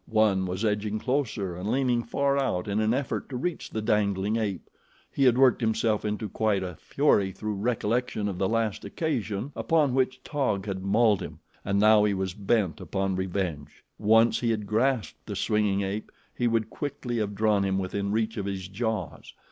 One 0.07 0.47
was 0.47 0.65
edging 0.65 0.97
closer 0.97 1.55
and 1.55 1.69
leaning 1.69 2.01
far 2.01 2.35
out 2.35 2.67
in 2.67 2.79
an 2.79 2.91
effort 2.91 3.29
to 3.29 3.37
reach 3.37 3.69
the 3.69 3.83
dangling 3.83 4.35
ape. 4.35 4.67
He 5.11 5.25
had 5.25 5.37
worked 5.37 5.61
himself 5.61 6.03
into 6.03 6.27
quite 6.27 6.63
a 6.63 6.75
fury 6.77 7.31
through 7.31 7.53
recollection 7.53 8.27
of 8.27 8.39
the 8.39 8.49
last 8.49 8.83
occasion 8.83 9.51
upon 9.55 9.93
which 9.93 10.23
Taug 10.23 10.65
had 10.65 10.81
mauled 10.83 11.21
him, 11.21 11.37
and 11.63 11.79
now 11.79 12.03
he 12.03 12.15
was 12.15 12.33
bent 12.33 12.81
upon 12.81 13.15
revenge. 13.15 13.83
Once 13.99 14.39
he 14.39 14.49
had 14.49 14.65
grasped 14.65 15.23
the 15.27 15.35
swinging 15.35 15.81
ape, 15.83 16.11
he 16.33 16.47
would 16.47 16.71
quickly 16.71 17.19
have 17.19 17.35
drawn 17.35 17.63
him 17.63 17.77
within 17.77 18.11
reach 18.11 18.37
of 18.37 18.47
his 18.47 18.67
jaws. 18.67 19.35